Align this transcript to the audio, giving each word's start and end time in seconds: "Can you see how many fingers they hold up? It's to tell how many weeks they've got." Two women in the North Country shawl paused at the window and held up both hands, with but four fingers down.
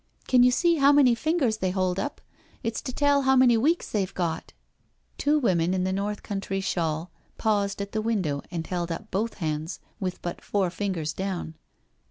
"Can 0.27 0.41
you 0.41 0.49
see 0.49 0.77
how 0.77 0.91
many 0.91 1.13
fingers 1.13 1.57
they 1.57 1.69
hold 1.69 1.99
up? 1.99 2.21
It's 2.63 2.81
to 2.81 2.91
tell 2.91 3.21
how 3.21 3.35
many 3.35 3.55
weeks 3.55 3.91
they've 3.91 4.11
got." 4.15 4.51
Two 5.19 5.37
women 5.37 5.75
in 5.75 5.83
the 5.83 5.93
North 5.93 6.23
Country 6.23 6.59
shawl 6.59 7.11
paused 7.37 7.83
at 7.83 7.91
the 7.91 8.01
window 8.01 8.41
and 8.49 8.65
held 8.65 8.91
up 8.91 9.11
both 9.11 9.35
hands, 9.35 9.79
with 9.99 10.19
but 10.23 10.41
four 10.41 10.71
fingers 10.71 11.13
down. 11.13 11.53